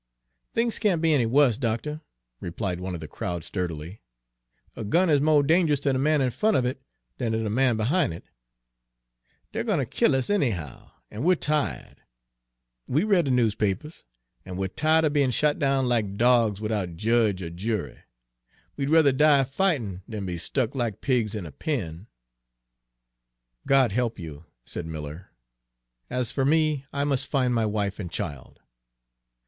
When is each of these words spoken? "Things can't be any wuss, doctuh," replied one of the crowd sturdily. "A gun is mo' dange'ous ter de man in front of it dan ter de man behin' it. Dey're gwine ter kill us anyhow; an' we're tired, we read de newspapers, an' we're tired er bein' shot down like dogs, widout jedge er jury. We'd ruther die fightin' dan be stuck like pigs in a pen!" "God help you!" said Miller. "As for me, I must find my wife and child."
"Things 0.55 0.79
can't 0.79 0.99
be 0.99 1.13
any 1.13 1.27
wuss, 1.27 1.59
doctuh," 1.59 1.99
replied 2.39 2.79
one 2.79 2.95
of 2.95 3.01
the 3.01 3.07
crowd 3.07 3.43
sturdily. 3.43 4.01
"A 4.75 4.83
gun 4.83 5.11
is 5.11 5.21
mo' 5.21 5.43
dange'ous 5.43 5.79
ter 5.79 5.93
de 5.93 5.99
man 5.99 6.21
in 6.21 6.31
front 6.31 6.57
of 6.57 6.65
it 6.65 6.81
dan 7.19 7.33
ter 7.33 7.43
de 7.43 7.49
man 7.51 7.77
behin' 7.77 8.11
it. 8.11 8.23
Dey're 9.51 9.63
gwine 9.63 9.77
ter 9.77 9.85
kill 9.85 10.15
us 10.15 10.27
anyhow; 10.27 10.89
an' 11.11 11.21
we're 11.23 11.35
tired, 11.35 11.97
we 12.87 13.03
read 13.03 13.25
de 13.25 13.29
newspapers, 13.31 14.03
an' 14.43 14.57
we're 14.57 14.69
tired 14.69 15.05
er 15.05 15.11
bein' 15.11 15.29
shot 15.29 15.59
down 15.59 15.87
like 15.87 16.17
dogs, 16.17 16.59
widout 16.59 16.95
jedge 16.97 17.43
er 17.43 17.51
jury. 17.51 17.99
We'd 18.75 18.89
ruther 18.89 19.11
die 19.11 19.43
fightin' 19.43 20.01
dan 20.09 20.25
be 20.25 20.39
stuck 20.39 20.73
like 20.73 21.01
pigs 21.01 21.35
in 21.35 21.45
a 21.45 21.51
pen!" 21.51 22.07
"God 23.67 23.91
help 23.91 24.17
you!" 24.17 24.45
said 24.65 24.87
Miller. 24.87 25.29
"As 26.09 26.31
for 26.31 26.43
me, 26.43 26.85
I 26.91 27.03
must 27.03 27.27
find 27.27 27.53
my 27.53 27.67
wife 27.67 27.99
and 27.99 28.09
child." 28.09 28.61